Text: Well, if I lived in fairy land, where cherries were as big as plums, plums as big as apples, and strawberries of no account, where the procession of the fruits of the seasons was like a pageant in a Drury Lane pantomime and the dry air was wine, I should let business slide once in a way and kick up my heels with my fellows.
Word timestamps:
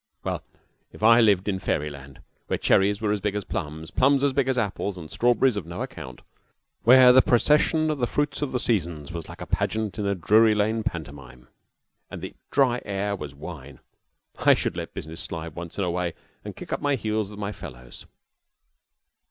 Well, 0.23 0.41
if 0.91 1.03
I 1.03 1.21
lived 1.21 1.47
in 1.47 1.59
fairy 1.59 1.91
land, 1.91 2.21
where 2.47 2.57
cherries 2.57 3.01
were 3.01 3.11
as 3.11 3.21
big 3.21 3.35
as 3.35 3.43
plums, 3.45 3.91
plums 3.91 4.23
as 4.23 4.33
big 4.33 4.47
as 4.47 4.57
apples, 4.57 4.97
and 4.97 5.11
strawberries 5.11 5.55
of 5.57 5.67
no 5.67 5.83
account, 5.83 6.23
where 6.81 7.13
the 7.13 7.21
procession 7.21 7.91
of 7.91 7.99
the 7.99 8.07
fruits 8.07 8.41
of 8.41 8.51
the 8.51 8.59
seasons 8.59 9.13
was 9.13 9.29
like 9.29 9.41
a 9.41 9.45
pageant 9.45 9.99
in 9.99 10.07
a 10.07 10.15
Drury 10.15 10.55
Lane 10.55 10.81
pantomime 10.81 11.49
and 12.09 12.19
the 12.23 12.33
dry 12.49 12.81
air 12.83 13.15
was 13.15 13.35
wine, 13.35 13.79
I 14.39 14.55
should 14.55 14.75
let 14.75 14.95
business 14.95 15.21
slide 15.21 15.53
once 15.53 15.77
in 15.77 15.83
a 15.83 15.91
way 15.91 16.15
and 16.43 16.55
kick 16.55 16.73
up 16.73 16.81
my 16.81 16.95
heels 16.95 17.29
with 17.29 17.37
my 17.37 17.51
fellows. 17.51 18.07